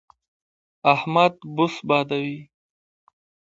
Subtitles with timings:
[0.93, 2.39] احمد بوس بادوي.